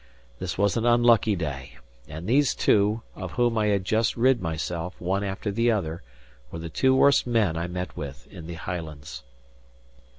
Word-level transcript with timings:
This 0.39 0.57
was 0.57 0.77
an 0.77 0.83
unlucky 0.83 1.35
day; 1.35 1.77
and 2.07 2.25
these 2.25 2.55
two, 2.55 3.03
of 3.15 3.33
whom 3.33 3.55
I 3.55 3.67
had 3.67 3.85
just 3.85 4.17
rid 4.17 4.41
myself, 4.41 4.99
one 4.99 5.23
after 5.23 5.51
the 5.51 5.69
other, 5.69 6.01
were 6.49 6.57
the 6.57 6.69
two 6.69 6.95
worst 6.95 7.27
men 7.27 7.55
I 7.55 7.67
met 7.67 7.95
with 7.95 8.25
in 8.31 8.47
the 8.47 8.55
Highlands. 8.55 9.21